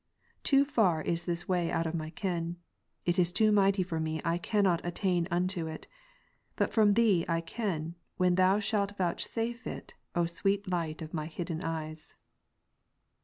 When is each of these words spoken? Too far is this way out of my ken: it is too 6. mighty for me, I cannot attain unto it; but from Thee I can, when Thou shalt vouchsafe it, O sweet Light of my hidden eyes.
Too 0.41 0.65
far 0.65 1.03
is 1.03 1.27
this 1.27 1.47
way 1.47 1.69
out 1.71 1.85
of 1.85 1.93
my 1.93 2.09
ken: 2.09 2.57
it 3.05 3.19
is 3.19 3.31
too 3.31 3.49
6. 3.49 3.53
mighty 3.53 3.83
for 3.83 3.99
me, 3.99 4.19
I 4.25 4.39
cannot 4.39 4.83
attain 4.83 5.27
unto 5.29 5.67
it; 5.67 5.87
but 6.55 6.73
from 6.73 6.95
Thee 6.95 7.23
I 7.29 7.39
can, 7.39 7.93
when 8.17 8.33
Thou 8.33 8.57
shalt 8.57 8.97
vouchsafe 8.97 9.67
it, 9.67 9.93
O 10.15 10.25
sweet 10.25 10.67
Light 10.67 11.03
of 11.03 11.13
my 11.13 11.27
hidden 11.27 11.61
eyes. 11.61 12.15